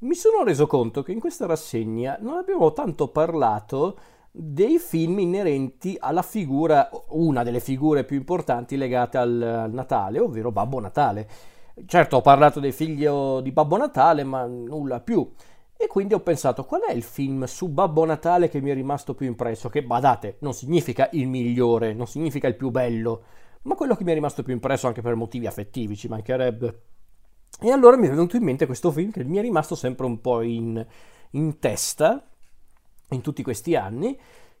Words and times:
mi 0.00 0.14
sono 0.14 0.44
reso 0.44 0.66
conto 0.66 1.02
che 1.02 1.12
in 1.12 1.20
questa 1.20 1.46
rassegna 1.46 2.16
non 2.20 2.38
abbiamo 2.38 2.72
tanto 2.72 3.08
parlato 3.08 3.98
dei 4.30 4.78
film 4.78 5.18
inerenti 5.18 5.96
alla 5.98 6.22
figura, 6.22 6.88
una 7.08 7.42
delle 7.42 7.60
figure 7.60 8.04
più 8.04 8.16
importanti 8.16 8.76
legate 8.76 9.18
al, 9.18 9.42
al 9.42 9.72
Natale, 9.72 10.20
ovvero 10.20 10.52
Babbo 10.52 10.80
Natale. 10.80 11.28
Certo, 11.84 12.16
ho 12.16 12.20
parlato 12.20 12.60
del 12.60 12.72
figlio 12.72 13.40
di 13.40 13.52
Babbo 13.52 13.76
Natale, 13.76 14.24
ma 14.24 14.44
nulla 14.46 15.00
più. 15.00 15.28
E 15.76 15.86
quindi 15.86 16.14
ho 16.14 16.20
pensato, 16.20 16.64
qual 16.64 16.82
è 16.82 16.92
il 16.92 17.02
film 17.02 17.44
su 17.44 17.68
Babbo 17.68 18.04
Natale 18.04 18.48
che 18.48 18.60
mi 18.60 18.70
è 18.70 18.74
rimasto 18.74 19.14
più 19.14 19.26
impresso? 19.26 19.68
Che, 19.68 19.82
badate, 19.82 20.36
non 20.40 20.52
significa 20.54 21.08
il 21.12 21.26
migliore, 21.26 21.92
non 21.94 22.06
significa 22.06 22.46
il 22.46 22.56
più 22.56 22.70
bello, 22.70 23.22
ma 23.62 23.74
quello 23.74 23.96
che 23.96 24.04
mi 24.04 24.12
è 24.12 24.14
rimasto 24.14 24.42
più 24.42 24.52
impresso 24.52 24.86
anche 24.86 25.02
per 25.02 25.14
motivi 25.14 25.46
affettivi, 25.46 25.96
ci 25.96 26.08
mancherebbe. 26.08 26.82
E 27.62 27.70
allora 27.70 27.96
mi 27.96 28.06
è 28.06 28.10
venuto 28.10 28.36
in 28.36 28.42
mente 28.42 28.66
questo 28.66 28.90
film 28.90 29.10
che 29.10 29.22
mi 29.22 29.36
è 29.36 29.42
rimasto 29.42 29.74
sempre 29.74 30.06
un 30.06 30.20
po' 30.20 30.40
in, 30.40 30.84
in 31.32 31.58
testa 31.58 32.24
in 33.10 33.20
tutti 33.20 33.42
questi 33.42 33.74
anni, 33.74 34.18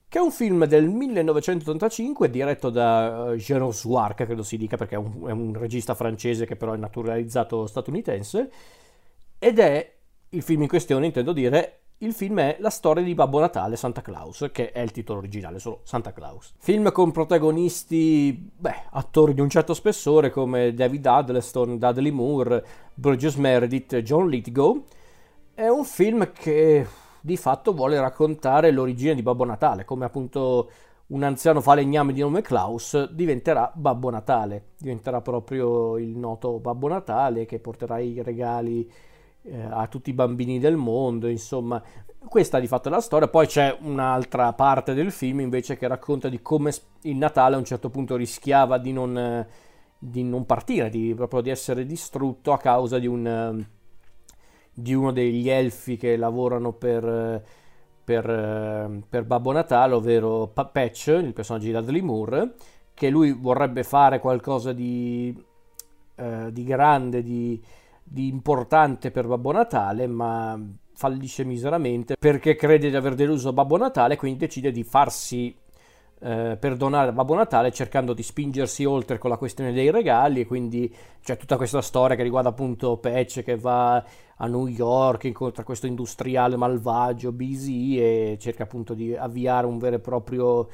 che 0.08 0.18
è 0.18 0.20
un 0.20 0.30
film 0.30 0.66
del 0.66 0.88
1985 0.88 2.28
diretto 2.30 2.68
da 2.68 3.28
uh, 3.28 3.34
Jérôme 3.34 3.70
Suarca, 3.70 4.26
credo 4.26 4.42
si 4.42 4.56
dica 4.56 4.76
perché 4.76 4.96
è 4.96 4.98
un, 4.98 5.26
è 5.26 5.30
un 5.30 5.54
regista 5.54 5.94
francese 5.94 6.46
che 6.46 6.56
però 6.56 6.72
è 6.72 6.76
naturalizzato 6.76 7.66
statunitense, 7.66 8.50
ed 9.38 9.58
è 9.58 9.94
il 10.30 10.42
film 10.42 10.62
in 10.62 10.68
questione, 10.68 11.06
intendo 11.06 11.32
dire, 11.32 11.78
il 12.02 12.14
film 12.14 12.40
è 12.40 12.56
La 12.60 12.70
storia 12.70 13.02
di 13.02 13.14
Babbo 13.14 13.40
Natale, 13.40 13.76
Santa 13.76 14.00
Claus, 14.00 14.48
che 14.52 14.72
è 14.72 14.80
il 14.80 14.90
titolo 14.90 15.18
originale, 15.18 15.58
solo 15.58 15.80
Santa 15.82 16.12
Claus. 16.12 16.54
Film 16.56 16.90
con 16.92 17.10
protagonisti, 17.12 18.50
beh, 18.56 18.84
attori 18.92 19.34
di 19.34 19.42
un 19.42 19.50
certo 19.50 19.74
spessore 19.74 20.30
come 20.30 20.72
David 20.72 21.04
Huddleston, 21.04 21.76
Dudley 21.78 22.10
Moore, 22.10 22.64
Burgess 22.94 23.34
Meredith, 23.34 23.98
John 23.98 24.30
Lithgow. 24.30 24.82
È 25.52 25.68
un 25.68 25.84
film 25.84 26.32
che 26.32 26.86
di 27.20 27.36
fatto 27.36 27.74
vuole 27.74 28.00
raccontare 28.00 28.70
l'origine 28.70 29.14
di 29.14 29.22
Babbo 29.22 29.44
Natale, 29.44 29.84
come 29.84 30.06
appunto 30.06 30.70
un 31.08 31.22
anziano 31.22 31.60
falegname 31.60 32.14
di 32.14 32.20
nome 32.22 32.40
Klaus 32.40 33.10
diventerà 33.10 33.70
Babbo 33.74 34.08
Natale, 34.08 34.68
diventerà 34.78 35.20
proprio 35.20 35.98
il 35.98 36.16
noto 36.16 36.60
Babbo 36.60 36.88
Natale 36.88 37.44
che 37.44 37.58
porterà 37.58 37.98
i 37.98 38.22
regali 38.22 38.90
eh, 39.42 39.62
a 39.62 39.86
tutti 39.86 40.10
i 40.10 40.14
bambini 40.14 40.58
del 40.58 40.76
mondo, 40.76 41.26
insomma, 41.26 41.82
questa 42.28 42.60
di 42.60 42.66
fatto 42.66 42.88
è 42.88 42.90
la 42.90 43.00
storia. 43.00 43.28
Poi 43.28 43.46
c'è 43.46 43.76
un'altra 43.80 44.52
parte 44.52 44.94
del 44.94 45.10
film 45.10 45.40
invece 45.40 45.76
che 45.76 45.88
racconta 45.88 46.28
di 46.28 46.42
come 46.42 46.72
il 47.02 47.16
Natale 47.16 47.54
a 47.54 47.58
un 47.58 47.64
certo 47.64 47.90
punto 47.90 48.16
rischiava 48.16 48.78
di 48.78 48.92
non, 48.92 49.46
di 49.98 50.22
non 50.22 50.44
partire, 50.46 50.90
di, 50.90 51.14
proprio 51.14 51.40
di 51.40 51.50
essere 51.50 51.86
distrutto 51.86 52.52
a 52.52 52.58
causa 52.58 52.98
di, 52.98 53.06
un, 53.06 53.64
di 54.72 54.94
uno 54.94 55.12
degli 55.12 55.48
elfi 55.48 55.96
che 55.96 56.16
lavorano 56.16 56.72
per, 56.72 57.42
per, 58.04 59.00
per 59.08 59.24
Babbo 59.24 59.52
Natale, 59.52 59.94
ovvero 59.94 60.48
Patch, 60.48 61.06
il 61.06 61.32
personaggio 61.32 61.66
di 61.66 61.72
Dudley 61.72 62.02
Moore, 62.02 62.54
che 62.92 63.08
lui 63.08 63.32
vorrebbe 63.32 63.82
fare 63.82 64.18
qualcosa 64.18 64.72
di, 64.74 65.34
eh, 66.16 66.52
di 66.52 66.64
grande, 66.64 67.22
di 67.22 67.62
di 68.12 68.26
importante 68.26 69.12
per 69.12 69.28
Babbo 69.28 69.52
Natale, 69.52 70.08
ma 70.08 70.60
fallisce 70.94 71.44
miseramente 71.44 72.16
perché 72.18 72.56
crede 72.56 72.90
di 72.90 72.96
aver 72.96 73.14
deluso 73.14 73.52
Babbo 73.52 73.76
Natale, 73.76 74.16
quindi 74.16 74.40
decide 74.40 74.72
di 74.72 74.82
farsi 74.82 75.56
eh, 76.18 76.56
perdonare 76.58 77.12
Babbo 77.12 77.36
Natale 77.36 77.70
cercando 77.70 78.12
di 78.12 78.24
spingersi 78.24 78.84
oltre 78.84 79.18
con 79.18 79.30
la 79.30 79.36
questione 79.36 79.72
dei 79.72 79.92
regali 79.92 80.40
e 80.40 80.46
quindi 80.46 80.92
c'è 81.22 81.36
tutta 81.36 81.56
questa 81.56 81.80
storia 81.80 82.16
che 82.16 82.24
riguarda 82.24 82.48
appunto 82.48 82.96
Patch 82.96 83.44
che 83.44 83.56
va 83.56 84.04
a 84.36 84.46
New 84.48 84.66
York, 84.66 85.24
incontra 85.24 85.62
questo 85.62 85.86
industriale 85.86 86.56
malvagio, 86.56 87.30
Busy 87.30 87.96
e 87.96 88.38
cerca 88.40 88.64
appunto 88.64 88.92
di 88.92 89.14
avviare 89.14 89.66
un 89.68 89.78
vero 89.78 89.96
e 89.96 90.00
proprio 90.00 90.68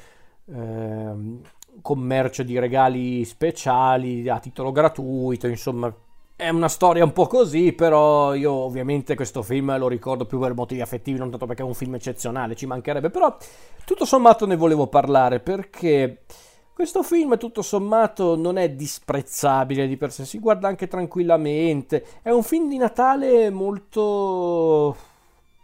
eh, 0.51 1.39
commercio 1.83 2.41
di 2.41 2.57
regali 2.57 3.23
speciali 3.25 4.27
a 4.27 4.39
titolo 4.39 4.71
gratuito, 4.71 5.45
insomma 5.45 5.93
è 6.37 6.49
una 6.49 6.69
storia 6.69 7.03
un 7.03 7.13
po' 7.13 7.25
così, 7.25 7.73
però 7.73 8.35
io 8.35 8.51
ovviamente 8.51 9.15
questo 9.15 9.41
film 9.41 9.75
lo 9.75 9.87
ricordo 9.87 10.25
più 10.25 10.37
per 10.37 10.53
motivi 10.53 10.81
affettivi, 10.81 11.17
non 11.17 11.31
tanto 11.31 11.47
perché 11.47 11.63
è 11.63 11.65
un 11.65 11.73
film 11.73 11.95
eccezionale, 11.95 12.55
ci 12.55 12.67
mancherebbe, 12.67 13.09
però 13.09 13.35
tutto 13.83 14.05
sommato 14.05 14.45
ne 14.45 14.55
volevo 14.55 14.85
parlare 14.85 15.39
perché 15.39 16.19
questo 16.73 17.01
film 17.01 17.39
tutto 17.39 17.63
sommato 17.63 18.35
non 18.35 18.59
è 18.59 18.69
disprezzabile 18.69 19.87
di 19.87 19.97
per 19.97 20.11
sé, 20.11 20.25
si 20.25 20.37
guarda 20.37 20.67
anche 20.67 20.87
tranquillamente, 20.87 22.05
è 22.21 22.29
un 22.29 22.43
film 22.43 22.69
di 22.69 22.77
Natale 22.77 23.49
molto 23.49 24.95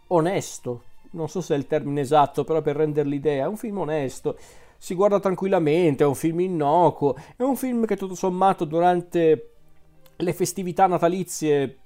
onesto, 0.08 0.82
non 1.10 1.28
so 1.28 1.40
se 1.40 1.54
è 1.54 1.56
il 1.56 1.68
termine 1.68 2.00
esatto, 2.00 2.42
però 2.42 2.60
per 2.62 2.74
rendere 2.74 3.08
l'idea, 3.08 3.44
è 3.44 3.48
un 3.48 3.56
film 3.56 3.78
onesto, 3.78 4.36
si 4.76 4.96
guarda 4.96 5.20
tranquillamente, 5.20 6.02
è 6.02 6.06
un 6.06 6.16
film 6.16 6.40
innocuo, 6.40 7.14
è 7.36 7.42
un 7.42 7.54
film 7.54 7.86
che 7.86 7.96
tutto 7.96 8.16
sommato 8.16 8.64
durante 8.64 9.50
le 10.16 10.32
festività 10.32 10.86
natalizie 10.86 11.78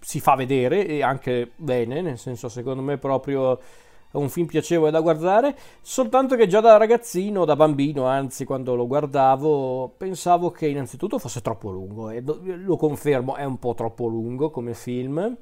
si 0.00 0.20
fa 0.20 0.34
vedere 0.34 0.86
e 0.86 1.02
anche 1.02 1.52
bene, 1.56 2.00
nel 2.00 2.18
senso 2.18 2.48
secondo 2.48 2.82
me 2.82 2.98
proprio 2.98 3.58
è 4.12 4.16
un 4.16 4.28
film 4.28 4.46
piacevole 4.46 4.90
da 4.90 5.00
guardare, 5.00 5.56
soltanto 5.80 6.36
che 6.36 6.46
già 6.46 6.60
da 6.60 6.76
ragazzino, 6.76 7.46
da 7.46 7.56
bambino, 7.56 8.04
anzi 8.04 8.44
quando 8.44 8.74
lo 8.74 8.86
guardavo, 8.86 9.94
pensavo 9.96 10.50
che 10.50 10.66
innanzitutto 10.68 11.18
fosse 11.18 11.40
troppo 11.40 11.70
lungo 11.70 12.10
e 12.10 12.22
lo 12.22 12.76
confermo, 12.76 13.36
è 13.36 13.44
un 13.44 13.58
po' 13.58 13.74
troppo 13.74 14.06
lungo 14.06 14.50
come 14.50 14.74
film. 14.74 15.36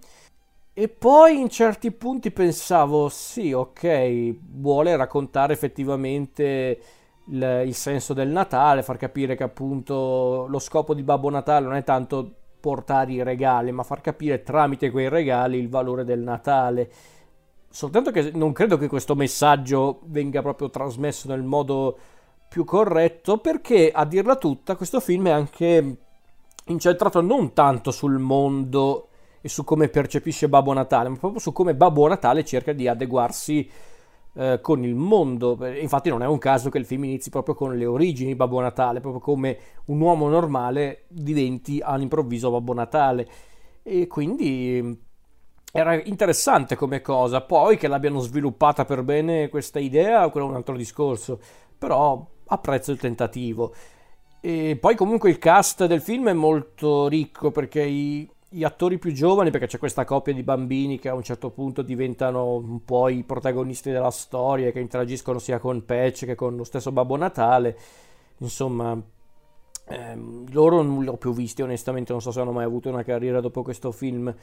E 0.73 0.89
poi 0.89 1.41
in 1.41 1.49
certi 1.49 1.91
punti 1.91 2.31
pensavo, 2.31 3.09
sì, 3.09 3.53
ok, 3.53 4.37
vuole 4.53 4.97
raccontare 4.97 5.53
effettivamente 5.53 6.81
il, 7.27 7.63
il 7.67 7.75
senso 7.75 8.15
del 8.15 8.29
Natale, 8.29 8.83
far 8.83 8.97
capire 8.97 9.37
che 9.37 9.43
appunto 9.43 10.47
lo 10.49 10.59
scopo 10.59 10.95
di 10.95 11.03
Babbo 11.03 11.31
Natale 11.31 11.67
non 11.67 11.77
è 11.77 11.85
tanto 11.85 12.35
portare 12.61 13.13
i 13.13 13.23
regali, 13.23 13.73
ma 13.73 13.83
far 13.83 14.01
capire 14.01 14.43
tramite 14.43 14.91
quei 14.91 15.09
regali 15.09 15.59
il 15.59 15.69
valore 15.69 16.05
del 16.05 16.21
Natale. 16.21 16.91
Soltanto 17.69 18.11
che 18.11 18.33
non 18.35 18.53
credo 18.53 18.77
che 18.77 18.89
questo 18.89 19.15
messaggio 19.15 20.01
venga 20.05 20.43
proprio 20.43 20.71
trasmesso 20.71 21.29
nel 21.29 21.43
modo 21.43 21.97
più 22.49 22.65
corretto, 22.65 23.39
perché 23.39 23.91
a 23.93 24.05
dirla 24.05 24.37
tutta, 24.37 24.75
questo 24.77 25.01
film 25.01 25.29
è 25.29 25.31
anche 25.31 25.97
incentrato 26.67 27.21
non 27.21 27.53
tanto 27.53 27.91
sul 27.91 28.19
mondo 28.19 29.09
e 29.41 29.49
su 29.49 29.65
come 29.65 29.89
percepisce 29.89 30.49
Babbo 30.49 30.73
Natale, 30.73 31.09
ma 31.09 31.17
proprio 31.17 31.41
su 31.41 31.53
come 31.53 31.75
Babbo 31.75 32.07
Natale 32.09 32.45
cerca 32.45 32.73
di 32.73 32.89
adeguarsi 32.89 33.71
eh, 34.35 34.61
con 34.61 34.85
il 34.85 34.95
mondo. 34.95 35.59
Infatti 35.67 36.09
non 36.09 36.23
è 36.23 36.27
un 36.27 36.39
caso 36.39 36.71
che 36.71 36.79
il 36.79 36.87
film 36.87 37.05
inizi 37.05 37.31
proprio 37.31 37.55
con 37.55 37.77
le 37.77 37.87
origini 37.87 38.31
di 38.31 38.37
Babbo 38.37 38.61
Natale, 38.61 39.01
proprio 39.01 39.21
come 39.21 39.59
un 39.87 40.01
uomo 40.01 40.29
normale 40.29 41.05
diventi 41.09 41.81
all'improvviso 41.81 42.51
Babbo 42.51 42.75
Natale. 42.75 43.29
E 43.83 44.07
quindi 44.07 44.81
mm, 44.83 44.93
era 45.73 46.01
interessante 46.03 46.77
come 46.77 47.01
cosa. 47.01 47.41
Poi 47.41 47.77
che 47.77 47.89
l'abbiano 47.89 48.21
sviluppata 48.21 48.85
per 48.85 49.03
bene 49.03 49.49
questa 49.49 49.79
idea, 49.79 50.29
quello 50.29 50.47
è 50.47 50.51
un 50.51 50.57
altro 50.57 50.77
discorso. 50.77 51.39
Però 51.79 52.27
apprezzo 52.47 52.93
il 52.93 52.99
tentativo. 52.99 53.75
E 54.41 54.79
poi 54.81 54.97
comunque 54.97 55.31
il 55.31 55.39
cast 55.39 55.87
del 55.87 56.01
film 56.01 56.29
è 56.29 56.33
molto 56.33 57.09
ricco 57.09 57.51
perché 57.51 57.83
i, 57.83 58.29
gli 58.53 58.65
attori 58.65 58.99
più 58.99 59.13
giovani, 59.13 59.51
perché 59.51 59.69
c'è 59.69 59.79
questa 59.79 60.05
coppia 60.05 60.35
di 60.35 60.43
bambini 60.43 60.99
che 60.99 61.09
a 61.09 61.15
un 61.15 61.23
certo 61.23 61.51
punto 61.51 61.83
diventano 61.83 62.55
un 62.55 62.85
po' 62.85 63.09
i 63.09 63.23
protagonisti 63.23 63.93
della 63.93 64.11
storia, 64.11 64.73
che 64.73 64.81
interagiscono 64.81 65.39
sia 65.39 65.61
con 65.61 65.85
Patch 65.85 66.25
che 66.25 66.35
con 66.35 66.57
lo 66.57 66.65
stesso 66.65 66.91
Babbo 66.91 67.17
Natale. 67.17 67.79
Insomma, 68.39 69.01
ehm, 69.87 70.47
loro 70.53 70.83
non 70.83 71.01
li 71.03 71.09
ho 71.09 71.17
più 71.17 71.33
visti, 71.33 71.63
onestamente 71.63 72.11
non 72.11 72.21
so 72.21 72.33
se 72.33 72.41
hanno 72.41 72.51
mai 72.51 72.65
avuto 72.65 72.89
una 72.89 73.05
carriera 73.05 73.41
dopo 73.41 73.63
questo 73.63 73.93
film. 73.93 74.35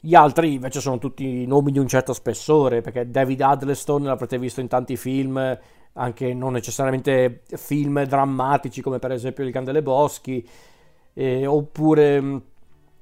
Gli 0.00 0.14
altri 0.14 0.54
invece 0.54 0.80
sono 0.80 0.96
tutti 0.98 1.46
nomi 1.46 1.72
di 1.72 1.78
un 1.78 1.88
certo 1.88 2.14
spessore, 2.14 2.80
perché 2.80 3.10
David 3.10 3.40
Huddleston 3.42 4.04
l'avrete 4.04 4.38
visto 4.38 4.60
in 4.60 4.68
tanti 4.68 4.96
film, 4.96 5.58
anche 5.92 6.32
non 6.32 6.52
necessariamente 6.54 7.42
film 7.48 8.02
drammatici 8.04 8.80
come 8.80 8.98
per 8.98 9.12
esempio 9.12 9.44
Il 9.44 9.52
Candele 9.52 9.82
Boschi, 9.82 10.48
eh, 11.12 11.46
oppure 11.46 12.51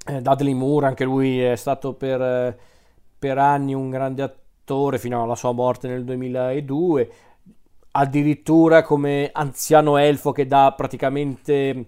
Dudley 0.05 0.55
Moore, 0.55 0.87
anche 0.87 1.05
lui 1.05 1.41
è 1.41 1.57
stato 1.57 1.95
per, 1.95 2.21
eh, 2.21 2.59
per 3.19 3.39
anni 3.39 3.75
un 3.75 3.91
grande 3.91 4.23
attore 4.23 4.99
fino 4.99 5.23
alla 5.23 5.35
sua 5.35 5.53
morte 5.53 5.89
nel 5.89 6.05
2002, 6.05 7.11
addirittura 7.93 8.83
come 8.83 9.31
anziano 9.33 9.97
elfo 9.97 10.33
che 10.33 10.47
dà 10.47 10.73
praticamente 10.77 11.87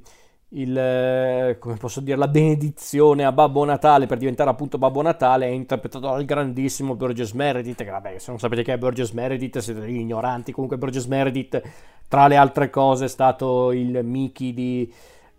il, 0.55 0.77
eh, 0.77 1.57
come 1.59 1.77
posso 1.77 2.01
dire, 2.01 2.17
la 2.17 2.29
benedizione 2.29 3.25
a 3.25 3.33
Babbo 3.33 3.65
Natale 3.65 4.07
per 4.07 4.19
diventare 4.19 4.51
appunto 4.51 4.77
Babbo 4.77 5.01
Natale 5.01 5.47
è 5.47 5.51
interpretato 5.51 6.09
dal 6.09 6.25
grandissimo 6.25 6.95
Burgess 6.95 7.33
Meredith 7.33 7.83
che 7.83 7.91
vabbè 7.91 8.19
se 8.19 8.31
non 8.31 8.39
sapete 8.39 8.63
che 8.63 8.75
è 8.75 8.79
Burgess 8.79 9.13
Meredith 9.13 9.59
siete 9.59 9.81
degli 9.81 9.99
ignoranti. 9.99 10.53
Comunque 10.53 10.77
Burgess 10.77 11.07
Meredith 11.07 11.63
tra 12.07 12.27
le 12.27 12.37
altre 12.37 12.69
cose 12.69 13.07
è 13.07 13.09
stato 13.09 13.73
il 13.73 14.05
Mickey 14.05 14.53
di 14.53 14.93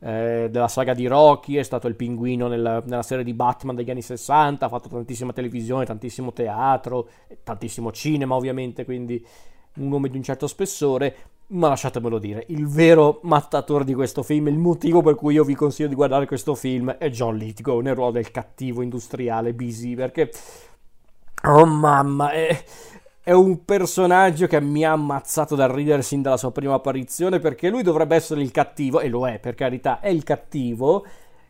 eh, 0.03 0.49
della 0.51 0.67
saga 0.67 0.93
di 0.93 1.07
Rocky, 1.07 1.55
è 1.55 1.63
stato 1.63 1.87
il 1.87 1.95
pinguino 1.95 2.47
nella, 2.47 2.81
nella, 2.85 3.03
serie 3.03 3.23
di 3.23 3.33
Batman 3.33 3.75
degli 3.75 3.89
anni 3.89 4.01
60, 4.01 4.65
ha 4.65 4.69
fatto 4.69 4.89
tantissima 4.89 5.31
televisione, 5.31 5.85
tantissimo 5.85 6.33
teatro, 6.33 7.07
tantissimo 7.41 7.89
cinema 7.93 8.35
ovviamente, 8.35 8.83
quindi 8.83 9.25
un 9.75 9.87
nome 9.87 10.09
di 10.09 10.17
un 10.17 10.23
certo 10.23 10.47
spessore, 10.47 11.15
ma 11.47 11.69
lasciatemelo 11.69 12.19
dire, 12.19 12.43
il 12.49 12.67
vero 12.67 13.21
mattatore 13.23 13.85
di 13.85 13.93
questo 13.93 14.23
film, 14.23 14.49
il 14.49 14.57
motivo 14.57 15.01
per 15.01 15.15
cui 15.15 15.35
io 15.35 15.45
vi 15.45 15.55
consiglio 15.55 15.87
di 15.87 15.95
guardare 15.95 16.25
questo 16.25 16.53
film 16.53 16.91
è 16.91 17.09
John 17.09 17.37
Lithgow 17.37 17.79
nel 17.79 17.95
ruolo 17.95 18.11
del 18.11 18.29
cattivo 18.29 18.81
industriale 18.81 19.53
busy, 19.53 19.95
perché... 19.95 20.31
Oh 21.45 21.65
mamma, 21.65 22.31
è, 22.31 22.63
è 23.25 23.31
un 23.31 23.63
personaggio 23.63 24.47
che 24.47 24.59
mi 24.59 24.83
ha 24.83 24.91
ammazzato 24.91 25.55
dal 25.55 25.69
ridere 25.69 26.01
sin 26.01 26.21
dalla 26.21 26.35
sua 26.35 26.51
prima 26.51 26.73
apparizione, 26.73 27.39
perché 27.39 27.69
lui 27.69 27.81
dovrebbe 27.81 28.17
essere 28.17 28.41
il 28.41 28.51
cattivo, 28.51 28.99
e 28.99 29.07
lo 29.07 29.25
è 29.25 29.39
per 29.39 29.55
carità, 29.55 30.01
è 30.01 30.09
il 30.09 30.23
cattivo, 30.23 31.05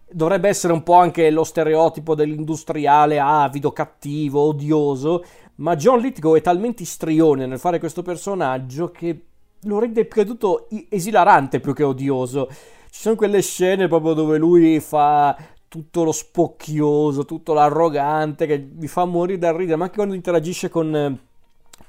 dovrebbe 0.07 0.49
essere 0.49 0.71
un 0.71 0.83
po' 0.83 0.93
anche 0.93 1.31
lo 1.31 1.43
stereotipo 1.43 2.13
dell'industriale 2.13 3.19
avido, 3.19 3.71
cattivo, 3.71 4.41
odioso, 4.41 5.23
ma 5.55 5.75
John 5.75 5.99
Lithgow 5.99 6.35
è 6.35 6.41
talmente 6.41 6.83
istrione 6.83 7.47
nel 7.47 7.57
fare 7.57 7.79
questo 7.79 8.03
personaggio 8.03 8.91
che 8.91 9.25
lo 9.61 9.79
rende 9.79 10.07
creduto 10.07 10.67
esilarante 10.89 11.59
più 11.59 11.73
che 11.73 11.83
odioso. 11.83 12.49
Ci 12.91 13.01
sono 13.01 13.15
quelle 13.15 13.41
scene 13.41 13.87
proprio 13.87 14.13
dove 14.13 14.37
lui 14.37 14.79
fa 14.79 15.35
tutto 15.67 16.03
lo 16.03 16.11
spocchioso, 16.11 17.25
tutto 17.25 17.53
l'arrogante 17.53 18.45
che 18.45 18.69
mi 18.75 18.85
fa 18.85 19.05
morire 19.05 19.39
dal 19.39 19.55
ridere, 19.55 19.77
ma 19.77 19.85
anche 19.85 19.95
quando 19.95 20.13
interagisce 20.13 20.69
con, 20.69 21.19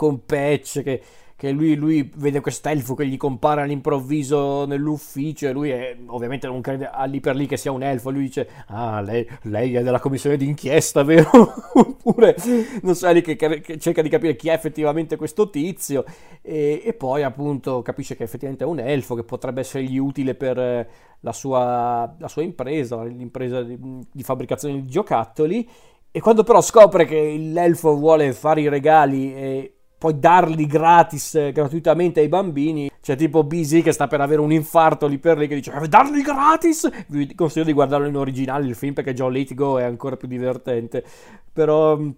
con 0.04 0.24
Patch 0.24 0.82
che 0.82 1.02
che 1.36 1.50
lui, 1.50 1.74
lui 1.74 2.10
vede 2.16 2.40
quest'elfo 2.40 2.94
che 2.94 3.06
gli 3.06 3.16
compare 3.16 3.62
all'improvviso 3.62 4.64
nell'ufficio 4.66 5.48
e 5.48 5.52
lui 5.52 5.70
è, 5.70 5.96
ovviamente 6.06 6.46
non 6.46 6.60
crede 6.60 6.88
lì 7.06 7.20
per 7.20 7.34
lì 7.34 7.46
che 7.46 7.56
sia 7.56 7.72
un 7.72 7.82
elfo, 7.82 8.10
lui 8.10 8.22
dice 8.22 8.48
ah 8.68 9.00
lei, 9.00 9.28
lei 9.42 9.74
è 9.74 9.82
della 9.82 9.98
commissione 9.98 10.36
d'inchiesta 10.36 11.02
vero? 11.04 11.30
oppure 11.74 12.36
non 12.82 12.94
so 12.94 13.10
lì 13.10 13.20
che, 13.20 13.36
che, 13.36 13.78
cerca 13.78 14.00
di 14.00 14.08
capire 14.08 14.36
chi 14.36 14.48
è 14.48 14.52
effettivamente 14.52 15.16
questo 15.16 15.50
tizio 15.50 16.04
e, 16.40 16.82
e, 16.84 16.94
poi 16.94 17.22
appunto 17.24 17.82
capisce 17.82 18.16
che 18.16 18.22
effettivamente 18.22 18.64
è 18.64 18.66
un 18.66 18.78
elfo 18.78 19.14
che 19.14 19.24
potrebbe 19.24 19.60
essergli 19.60 19.98
utile 19.98 20.34
per 20.36 20.88
la 21.20 21.32
sua, 21.32 22.14
la 22.18 22.28
sua 22.28 22.42
impresa, 22.42 23.02
l'impresa 23.02 23.62
di, 23.62 23.76
di 23.78 24.22
fabbricazione 24.22 24.80
di 24.80 24.88
giocattoli 24.88 25.68
e 26.10 26.20
quando 26.20 26.44
però 26.44 26.60
scopre 26.60 27.06
che 27.06 27.36
l'elfo 27.36 27.96
vuole 27.96 28.32
fare 28.32 28.60
i 28.60 28.68
regali 28.68 29.34
e 29.34 29.73
poi 30.04 30.18
darli 30.18 30.66
gratis, 30.66 31.34
eh, 31.36 31.50
gratuitamente 31.50 32.20
ai 32.20 32.28
bambini. 32.28 32.90
C'è 33.00 33.16
tipo 33.16 33.42
BZ 33.42 33.80
che 33.82 33.92
sta 33.92 34.06
per 34.06 34.20
avere 34.20 34.42
un 34.42 34.52
infarto 34.52 35.06
lì 35.06 35.16
per 35.16 35.38
lì 35.38 35.48
che 35.48 35.54
dice 35.54 35.72
eh, 35.72 35.88
darli 35.88 36.20
gratis. 36.20 37.06
Vi 37.08 37.34
consiglio 37.34 37.64
di 37.64 37.72
guardarlo 37.72 38.06
in 38.06 38.14
originale 38.14 38.66
il 38.66 38.74
film 38.74 38.92
perché 38.92 39.14
John 39.14 39.32
Lithgow 39.32 39.78
è 39.78 39.84
ancora 39.84 40.18
più 40.18 40.28
divertente. 40.28 41.02
Però 41.50 41.96
mm, 41.96 42.10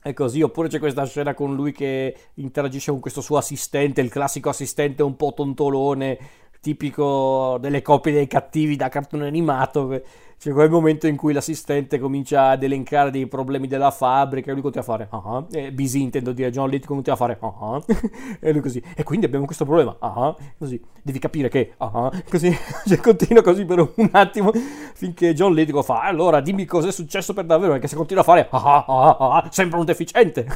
è 0.00 0.14
così, 0.14 0.40
oppure 0.40 0.68
c'è 0.68 0.78
questa 0.78 1.04
scena 1.04 1.34
con 1.34 1.54
lui 1.54 1.72
che 1.72 2.16
interagisce 2.36 2.92
con 2.92 3.00
questo 3.00 3.20
suo 3.20 3.36
assistente, 3.36 4.00
il 4.00 4.08
classico 4.08 4.48
assistente 4.48 5.02
un 5.02 5.14
po' 5.14 5.34
tontolone, 5.34 6.18
tipico 6.62 7.58
delle 7.60 7.82
coppie 7.82 8.12
dei 8.14 8.26
cattivi 8.26 8.74
da 8.74 8.88
cartone 8.88 9.26
animato 9.26 10.00
c'è 10.38 10.52
quel 10.52 10.70
momento 10.70 11.08
in 11.08 11.16
cui 11.16 11.32
l'assistente 11.32 11.98
comincia 11.98 12.50
ad 12.50 12.62
elencare 12.62 13.10
dei 13.10 13.26
problemi 13.26 13.66
della 13.66 13.90
fabbrica 13.90 14.50
e 14.50 14.52
lui 14.52 14.62
continua 14.62 14.86
a 14.86 14.90
fare 14.90 15.08
ah, 15.10 15.38
uh 15.38 15.72
busy 15.72 16.02
intendo 16.02 16.32
dire 16.32 16.50
John 16.50 16.68
Lithgow 16.68 16.94
continua 16.94 17.18
a 17.18 17.20
fare 17.20 17.38
ah, 17.40 17.82
e 18.38 18.52
lui 18.52 18.60
così 18.60 18.82
e 18.94 19.02
quindi 19.02 19.26
abbiamo 19.26 19.46
questo 19.46 19.64
problema 19.64 19.96
ah, 19.98 20.36
così 20.56 20.80
devi 21.02 21.18
capire 21.18 21.48
che 21.48 21.74
ah, 21.78 22.10
così 22.30 22.54
cioè, 22.86 22.98
continua 22.98 23.42
così 23.42 23.64
per 23.64 23.80
un 23.80 24.08
attimo 24.12 24.52
finché 24.94 25.34
John 25.34 25.54
Lithgow 25.54 25.82
fa 25.82 26.02
allora 26.02 26.40
dimmi 26.40 26.64
cos'è 26.64 26.92
successo 26.92 27.34
per 27.34 27.44
davvero 27.44 27.72
perché 27.72 27.88
se 27.88 27.96
continua 27.96 28.22
a 28.22 28.26
fare 28.26 28.46
ah, 28.50 28.84
ah, 28.86 29.16
ah, 29.18 29.48
sembra 29.50 29.78
un 29.78 29.84
deficiente. 29.84 30.46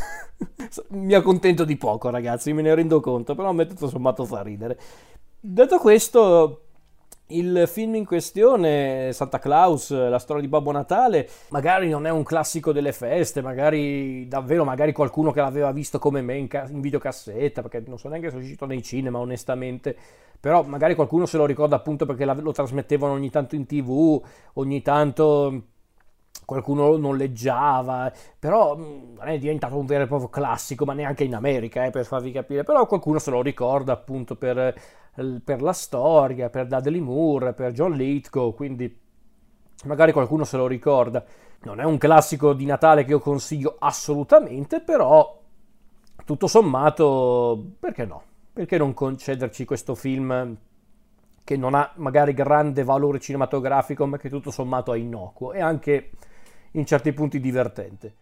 Mi 0.91 1.15
accontento 1.15 1.65
di 1.65 1.77
poco 1.77 2.09
ragazzi 2.09 2.53
me 2.53 2.63
ne 2.63 2.75
rendo 2.75 3.01
conto 3.01 3.35
però 3.35 3.49
a 3.49 3.53
me 3.53 3.67
tutto 3.67 3.89
sommato 3.89 4.25
fa 4.25 4.43
ridere. 4.43 4.79
Detto 5.41 5.79
questo 5.79 6.72
il 7.37 7.65
film 7.67 7.95
in 7.95 8.05
questione, 8.05 9.13
Santa 9.13 9.39
Claus, 9.39 9.91
la 9.91 10.19
storia 10.19 10.43
di 10.43 10.49
Babbo 10.49 10.71
Natale, 10.73 11.29
magari 11.49 11.89
non 11.89 12.07
è 12.07 12.11
un 12.11 12.23
classico 12.23 12.73
delle 12.73 12.93
feste, 12.93 13.43
magari 13.43 14.27
davvero, 14.29 14.65
magari 14.65 14.93
qualcuno 14.93 15.31
che 15.31 15.41
l'aveva 15.41 15.73
visto 15.73 15.99
come 15.99 16.23
me 16.23 16.37
in, 16.37 16.49
ca- 16.49 16.67
in 16.69 16.81
videocassetta, 16.81 17.63
perché 17.63 17.83
non 17.87 17.99
so 17.99 18.09
neanche 18.09 18.31
se 18.31 18.37
è 18.37 18.39
uscito 18.39 18.67
nei 18.67 18.83
cinema 18.83 19.19
onestamente, 19.19 19.97
però 20.39 20.63
magari 20.63 20.95
qualcuno 20.95 21.27
se 21.27 21.37
lo 21.37 21.47
ricorda 21.47 21.77
appunto 21.77 22.07
perché 22.07 22.25
la- 22.25 22.35
lo 22.35 22.53
trasmettevano 22.53 23.13
ogni 23.15 23.31
tanto 23.31 23.55
in 23.55 23.67
tv, 23.67 24.23
ogni 24.55 24.83
tanto 24.83 25.63
qualcuno 26.45 26.89
lo 26.89 26.99
noleggiava, 26.99 28.13
però 28.39 28.77
non 28.77 29.17
è 29.23 29.39
diventato 29.39 29.77
un 29.77 29.87
vero 29.87 30.05
e 30.05 30.07
proprio 30.07 30.29
classico, 30.29 30.85
ma 30.85 30.93
neanche 30.93 31.25
in 31.25 31.35
America, 31.35 31.85
eh, 31.85 31.91
per 31.91 32.05
farvi 32.05 32.33
capire, 32.33 32.65
però 32.65 32.87
qualcuno 32.87 33.19
se 33.19 33.31
lo 33.31 33.41
ricorda 33.43 33.93
appunto 33.93 34.37
per 34.37 34.75
per 35.15 35.61
la 35.61 35.73
storia, 35.73 36.49
per 36.49 36.67
Dudley 36.67 37.01
Moore, 37.01 37.53
per 37.53 37.73
John 37.73 37.93
Lithgow, 37.93 38.55
quindi 38.55 38.99
magari 39.85 40.13
qualcuno 40.13 40.45
se 40.45 40.57
lo 40.57 40.67
ricorda. 40.67 41.25
Non 41.65 41.81
è 41.81 41.85
un 41.85 41.99
classico 41.99 42.55
di 42.55 42.65
Natale 42.65 43.05
che 43.05 43.11
io 43.11 43.21
consiglio 43.21 43.77
assolutamente, 43.79 44.81
però 44.81 45.41
tutto 46.25 46.47
sommato, 46.47 47.73
perché 47.79 48.05
no? 48.05 48.23
Perché 48.53 48.79
non 48.79 48.95
concederci 48.95 49.65
questo 49.65 49.95
film 49.95 50.57
che 51.45 51.57
non 51.57 51.75
ha 51.75 51.93
magari 51.97 52.33
grande 52.33 52.85
valore 52.85 53.19
cinematografico, 53.19 54.07
ma 54.07 54.17
che 54.17 54.29
tutto 54.29 54.51
sommato 54.51 54.93
è 54.93 54.99
innocuo 54.99 55.53
e 55.53 55.61
anche 55.61 56.11
in 56.73 56.87
certi 56.87 57.13
punti 57.13 57.39
divertente. 57.39 58.15